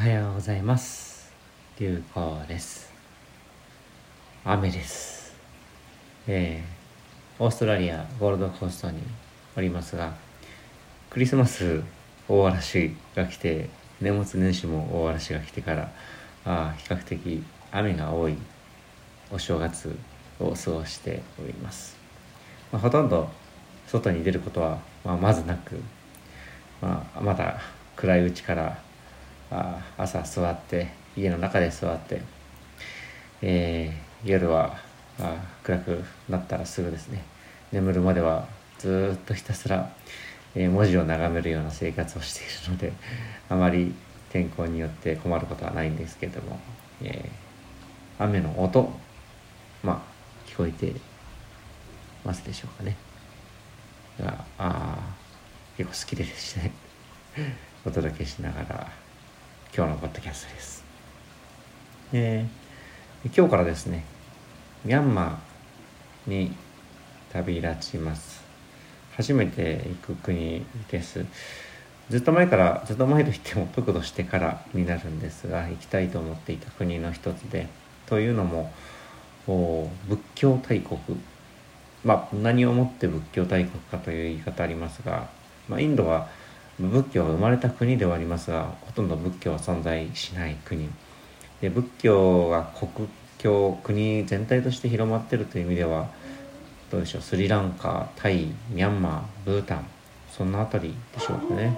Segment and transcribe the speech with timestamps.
[0.00, 1.30] はようございます。
[1.78, 2.90] 流行です。
[4.46, 5.34] 雨です。
[6.26, 9.02] えー、オーストラリアゴールドコーストに
[9.58, 10.14] おりますが
[11.10, 11.82] クリスマス
[12.30, 13.68] 大嵐が来て
[14.00, 15.92] 年末年始も大嵐が来てから
[16.46, 18.38] あ比較的雨が多い
[19.30, 19.94] お正月
[20.40, 21.98] を過ごしております、
[22.72, 23.28] まあ、ほとんど
[23.86, 25.78] 外に出ることは、まあ、まずなく、
[26.80, 27.60] まあ、まだ
[27.96, 28.89] 暗いうちから
[29.50, 32.22] あ朝座って家の中で座って、
[33.42, 34.76] えー、夜は
[35.18, 37.22] あ暗くなったらすぐですね。
[37.72, 38.46] 眠るまでは
[38.78, 39.92] ずっとひたすら、
[40.54, 42.92] えー、文字を眺めるような生活をしているので
[43.48, 43.94] あまり
[44.30, 46.58] 天候によって困ることはないんですけれども、
[47.02, 48.90] えー、雨の音
[49.82, 50.94] まあ聞こえて
[52.24, 52.96] ますでしょうかね。
[54.20, 54.98] があ
[55.76, 56.72] 結構好きでですね。
[57.86, 58.92] お届けしながら
[59.72, 60.84] 今日のポッドキャストです。
[62.12, 64.04] えー、今日からですね、
[64.84, 66.56] ミャンマーに
[67.32, 68.42] 旅立ちます。
[69.16, 71.24] 初めて行く国です。
[72.10, 77.68] ずっと前から、ずっと前と言っても得度してからになるんですが、行きたいと思っていた国の一つで、
[78.06, 78.72] というのも、
[79.46, 80.98] 仏教大国。
[82.04, 85.28] まあ、何をもって仏教大国かという言い方ありますが、
[85.68, 86.28] まあ、インドは
[86.88, 90.88] 仏教が生まれた国ではありますがほとんど仏教は存在しない国。
[91.60, 96.08] で仏教が国境国全体として広まってるという意味では
[96.90, 97.22] どうでしょう？
[97.22, 99.86] スリランカタイミャンマーブータン。
[100.30, 101.76] そんな辺りでしょうかね。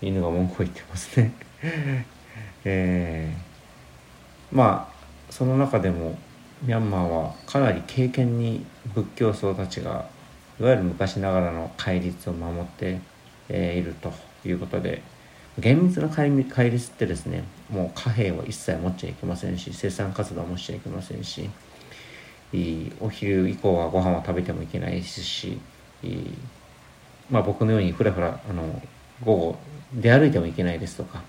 [0.00, 1.32] 犬が文句を言ってますね。
[2.64, 6.18] えー、まあその中でも
[6.62, 10.06] ミャンマーはかなり敬虔に仏教僧たちが
[10.60, 13.00] いわゆる昔ながらの戒律を守って
[13.48, 14.12] えー、いると
[14.44, 15.02] いうことで
[15.58, 21.50] 厳密な戒律ってですねもう貨幣は一切持っちゃいけませんし生産活動もしちゃいけませんし
[23.00, 25.58] お昼以降はご飯は食べてもいけないですし
[27.30, 28.82] まあ僕のようにふらふらあの
[29.24, 29.58] 午後
[29.94, 31.22] 出歩いてもいけないですとか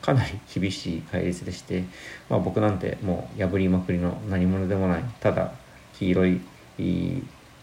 [0.00, 1.84] かなり厳しい戒律でして、
[2.28, 5.52] まあ、僕なんてもう破りまくりの何者でもないただ
[5.98, 6.40] 黄色い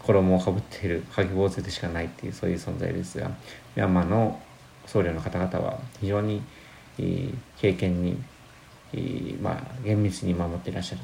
[0.02, 3.28] 衣をかぶっているハゲ坊主でしかないっていうそういう存在ですが
[3.76, 4.40] ミャンマーの
[4.86, 6.42] 僧侶の方々は非常に、
[7.58, 8.18] 経験に、
[9.40, 11.00] まあ、厳密に守っていらっしゃる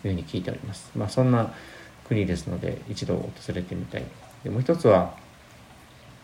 [0.00, 0.90] というふうに聞いております。
[0.96, 1.52] まあ、そんな
[2.04, 4.04] 国ですので一度訪れてみたい。
[4.44, 5.14] でもう一つは、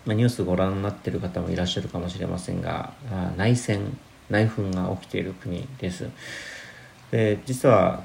[0.06, 2.92] まあ、ニュースご覧になっている方もいらっしゃるかもしれませんが
[3.36, 3.98] 内戦
[4.30, 6.08] 内紛が起きている国です。
[7.10, 8.04] で実は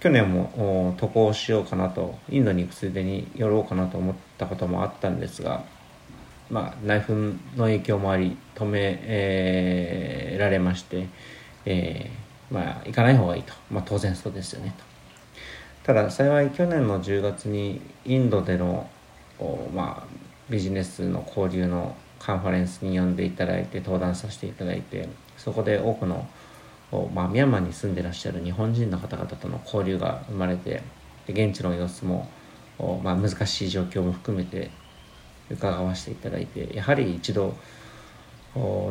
[0.00, 5.64] 去年も渡航しようかなとインドに行くついでに寄ろうかなと思ったこともあったんですが
[6.50, 11.08] まあ内紛の影響もあり止め、えー、られまして、
[11.64, 14.84] えー、まあ行かない方がいいと、まあ、当然そうですよねと。
[15.84, 18.88] ただ幸い去年の10月にインドでの
[19.74, 20.06] まあ
[20.50, 26.26] ビジネスの交流のカンファレンスに呼んでいただいて登壇させていただいてそこで多くの
[27.14, 30.82] まあ、ミャンマーに住んでらっしゃる日本人の方々との交流が生まれて
[31.28, 32.28] 現地の様子も、
[33.02, 34.70] まあ、難しい状況も含めて
[35.50, 37.56] 伺わせていただいてやはり一度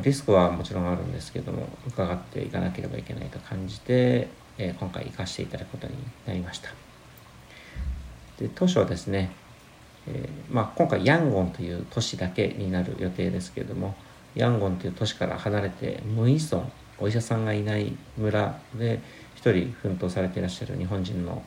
[0.04, 5.96] リスクはもちろんあるんですけども伺っていかなければいけないと感じて、えー、今回行かせていただくことに
[6.28, 6.70] なりました。
[8.40, 9.32] で当初はですね、
[10.08, 13.96] えー、まあ、今回ヤンゴンという都市だけになる予定ですけれども
[14.36, 19.00] ヤンゴンという都市から離れてムイソンお医者さんがいない村で
[19.36, 21.44] 一人奮闘されていらっしゃる日本人の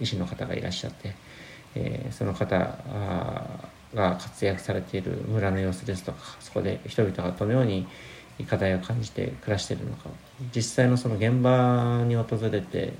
[0.00, 1.14] 医師の方がいらっしゃって、
[1.74, 2.78] えー、その方
[3.94, 7.86] が活躍されている村の様子ですとかそこで人々がどのように
[8.48, 10.10] 課題を感じて暮らしているのか
[10.54, 12.92] 実際のその現場に訪れて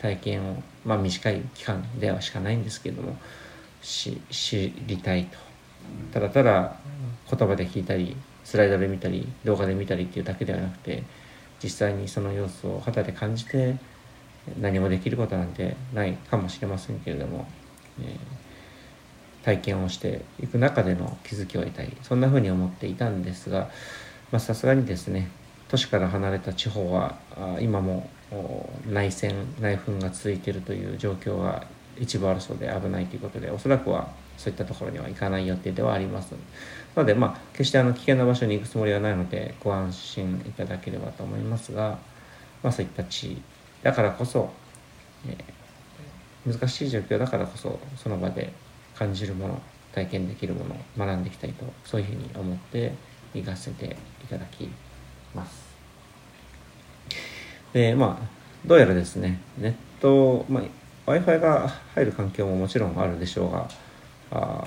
[0.00, 3.16] 体験を、まあ、短い期間ではしかないんですけれども
[3.80, 4.20] 知
[4.86, 5.38] りたいと。
[6.12, 6.76] ただただ
[7.30, 11.02] 言葉で聞いたりスライドで見たり動画で見たりっていうだけではなくて
[11.62, 13.76] 実際にその様子を肌で感じて
[14.60, 17.46] 何もできることなんてないかもしれませんけれども、
[18.00, 23.70] えー、体験をしていく中での気づきを得たいそんなふうに思っていたんですが
[24.38, 25.30] さすがにですね
[25.68, 27.16] 都市から離れた地方は
[27.60, 28.08] 今も
[28.88, 31.66] 内戦内紛が続いているという状況が
[31.98, 36.32] 一部あるそうで危ないということでおそらくはそういったところには行かない予定ではあります
[36.94, 41.98] なのでまあ決してあの危険な場所に行くつもりはないのでご安心いただければと思いますが、
[42.62, 43.40] まあ、そういった地
[43.82, 44.50] だからこそ、
[45.28, 48.52] えー、難しい状況だからこそその場で
[48.94, 49.62] 感じるもの
[49.94, 52.92] 体験できるものを学んでいきたいとそういうふうに思って
[53.34, 54.68] 行かせていただき
[55.34, 55.72] ます。
[57.72, 58.26] でまあ
[58.66, 60.62] どうやらですねネット、まあ、
[61.06, 63.68] w i f i が入る環境ももちろんあるでしょうが
[64.30, 64.64] あ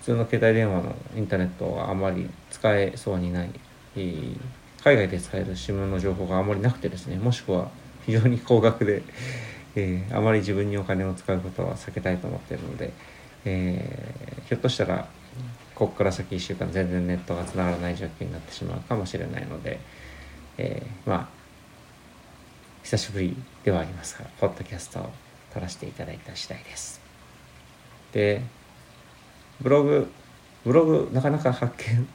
[0.00, 3.50] 普通の携帯電話のインターネットがあまり使えそうにない、
[4.82, 7.68] 海外で使える SIM の情報があまりなくてですねもしくは
[8.04, 9.02] 非常に高額で、
[9.76, 12.92] えー、あまり自分にお金を使うことは避けたいと思っているので、
[13.44, 15.08] えー、ひょっとしたら
[15.74, 19.78] ここから先1週間全然ネットがつながらない状況になってしまうかもしれないので、
[20.58, 21.28] えー、まあ
[22.82, 25.10] 久しぶりではありますがポッドキャストを
[25.52, 27.00] 撮らせていただいた次第です。
[28.12, 28.42] で
[29.60, 30.10] ブログ
[30.64, 32.08] ブログなかなか発見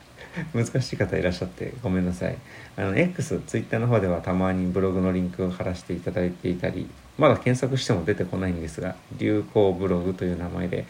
[0.53, 2.37] 難しい方いらっしゃってごめんなさい
[2.75, 6.87] あの X ツイッターの方ではたまにブログのリンクを貼らせていただいていたり
[7.17, 10.85] まだ検索しても出てこないんですが流行ブログという名前で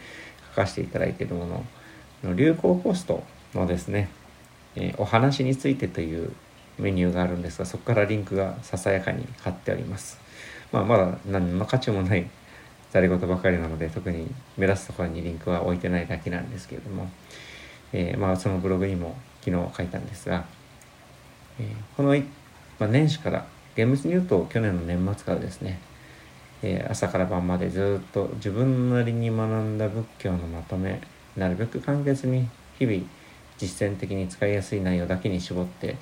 [0.50, 1.64] 書かせていただいているも
[2.22, 3.24] の流行ポスト
[3.54, 4.08] のですね、
[4.76, 6.32] えー、お話についてという
[6.78, 10.18] メニューがあるんですがそこからリンクがささやかに貼ってあります
[10.72, 12.28] まあまだ何の価値もない
[12.90, 14.26] ざれ言ばかりなので特に
[14.56, 17.10] 目立つところにリンクは置いてないだけなんですけれども、
[17.92, 20.44] えー、まあそのブログにも昨日書いたんですが、
[21.60, 22.16] えー、この、
[22.78, 23.46] まあ、年始から
[23.76, 25.80] 厳密に言うと去年の年末からですね、
[26.62, 31.00] えー、朝から晩までずっと自分なりに学んだ仏教のまとめ
[31.36, 32.48] なるべく簡潔に
[32.78, 33.02] 日々
[33.58, 35.96] 実践的に使いやすい内容だけに絞って、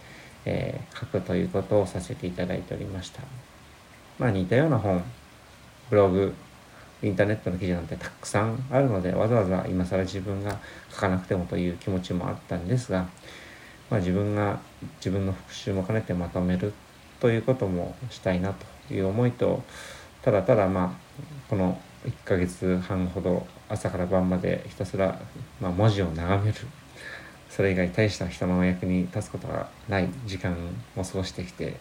[0.44, 3.23] えー、書くということをさせていただいておりました。
[4.19, 5.03] まあ似たような本、
[5.91, 6.35] ブログ、
[7.02, 10.58] インターネットの記事なんてたくさんあるのでわざわざ今更自分が
[10.90, 13.08] 書かなくてもという気持ちもあったんですが、
[13.90, 14.58] まあ、自分が
[14.96, 16.72] 自分の復習も兼ねてまとめる
[17.20, 18.54] ということもしたいな
[18.88, 19.62] という思いと
[20.22, 20.90] ただただまあ
[21.48, 25.19] この1ヶ月半ほど朝から晩までひたすら、
[25.60, 26.58] まあ、文字を眺める。
[27.50, 30.54] それ以外大した人の役に立つことがない時間
[30.94, 31.81] を過ごしてきて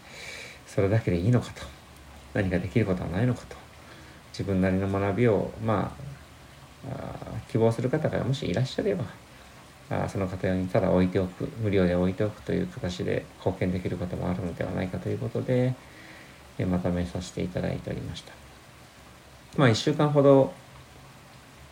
[0.66, 1.64] それだけでいいのかと。
[2.34, 3.65] 何かできることはないのかと。
[4.38, 6.92] 自分なりの学びをまあ
[7.50, 9.06] 希望する方がもしいらっしゃれば
[9.90, 15.74] あその方にただ置いておく無料で置いておくという形で貢献できることもあるのではないかということで、
[16.58, 18.34] えまとめさせていただいておりました。
[19.58, 20.54] まあ1週間ほど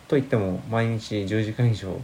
[0.08, 2.00] といっても毎日10時間以上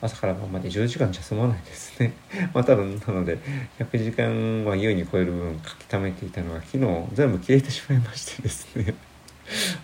[0.00, 2.12] 朝から晩まで10時間じゃ済まないですね。
[2.52, 3.38] まあ多分なので
[3.78, 9.11] 100時間は優に超える分書き溜めていたのが昨日全部消えてしまいましてですね。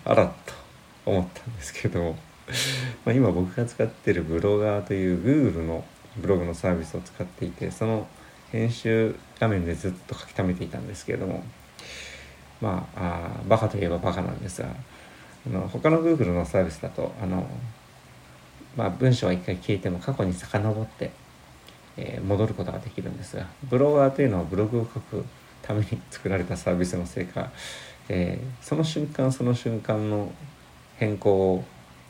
[0.05, 0.53] あらと
[1.05, 2.15] 思ったんですけど
[3.05, 5.83] まあ今僕が使ってるブロガーという Google の
[6.17, 8.07] ブログのサービスを使っていてその
[8.51, 11.43] 編集画面でずっと書き溜めていたんですけれども
[12.61, 14.69] まああバカといえばバカなんですが
[15.47, 17.47] あの他の Google のサービスだとあの、
[18.75, 21.11] まあ、文章は一回消えても過去に遡って、
[21.97, 25.23] えー、戻ることができるんですがブロガーというのはブログを書く
[25.61, 27.51] ために作られたサービスのせいか
[28.09, 30.31] えー、その瞬間その瞬間の
[30.97, 31.63] 変更を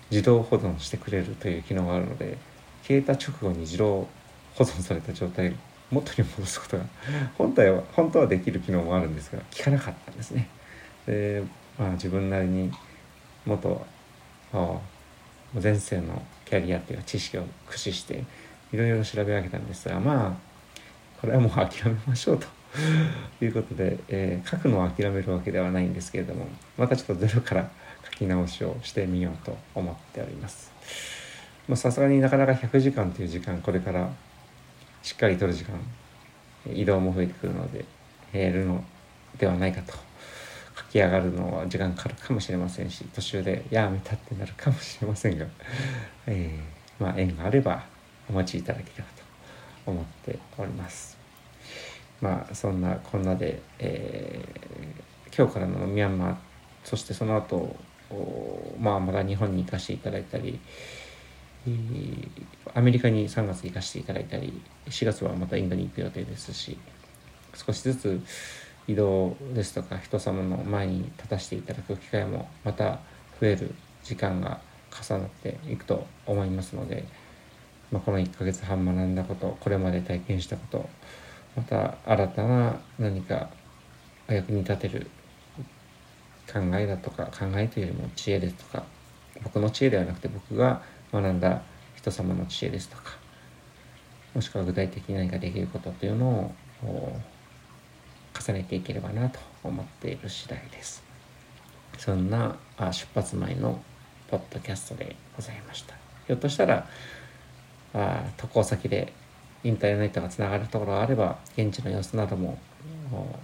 [0.10, 2.38] 自動保存してくれるという機能があるので
[2.84, 4.08] 消えた直後に自動
[4.56, 5.56] 保存された状態
[5.92, 6.84] 元に戻すことが
[7.38, 10.48] 本体は本当はできる機能もあるんですが効かなかったんですね。
[11.06, 11.44] で
[11.78, 12.72] まあ自分なりに
[13.46, 13.86] 元
[15.62, 18.24] 前世のキャリアというか知識を駆使して
[18.72, 20.34] いろいろ調べ上げたんですがまあ
[21.20, 22.48] これはもう諦めましょうと
[23.40, 26.48] と いうことで、えー、書くのを諦めるわけではないんですけれども
[26.78, 27.70] またちょっとゼロから
[28.06, 30.72] 書き直しをしてみようと思っております。
[31.76, 34.10] さすがになかなか100時間という時間これから
[35.04, 35.80] しっかりとる時間
[36.74, 37.86] 移動も増えてくるので
[38.34, 38.84] 減るの
[39.38, 39.94] ではないかと
[40.76, 45.46] 書き上がるのは時間かかるかもしれませんし途中でやめたってなるかもしれませんが、
[46.26, 47.86] えー、まあ縁があれば
[48.30, 49.04] お待ちいただければ
[49.86, 51.19] と思っております。
[52.22, 56.36] まあそんなこんなで、えー、今日からのミャンマー
[56.84, 57.76] そしてその後
[58.80, 60.60] まあまだ日本に行かせていただいたり
[62.74, 66.78] アメリカに3月行かせていただいたり4月はまたインドに行く予定ですし
[67.54, 68.22] 少しずつ
[68.88, 73.00] 移動ですとか人様の前に立たせていただく機会もまた
[73.40, 73.74] 増える
[74.04, 74.60] 時間が
[74.90, 77.06] 重なっていくと思いますので、
[77.92, 80.90] まあ、この1ヶ月半学んだことこれまで体験したこと
[81.60, 83.50] また新たな何か
[84.30, 85.08] お役に立てる
[86.52, 88.84] 考えだとか考えというよりも知恵ですとか
[89.44, 91.62] 僕の知恵ではなくて僕が学んだ
[91.96, 93.18] 人様の知恵ですとか
[94.34, 96.54] もしくは具体的に何かできることというの
[96.86, 97.14] を
[98.40, 101.04] 重ねていければなと思っている次第です。
[101.98, 103.82] そんな出発前の
[104.30, 105.96] ポッドキャストでございました。
[106.28, 106.88] ひょっとしたら
[107.94, 109.12] あ渡航先で
[109.64, 112.58] インターネットがつながるところがあれば現地の様子なども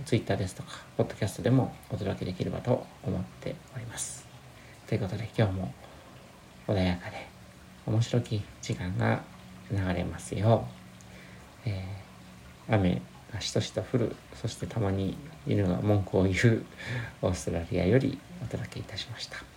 [0.06, 4.26] ツイッターですとかポッドキャストでもお届けできればと思っております
[4.88, 5.74] ということで今日も
[6.68, 7.28] 穏やかで
[7.86, 9.22] 面白き時間が
[9.72, 10.68] 流れますよ
[11.66, 13.02] う、えー、雨
[13.34, 15.18] がしとしと降るそしてたまに
[15.48, 16.66] 犬が文句を言う
[17.22, 19.55] オーストラリアよりお届けいたしました。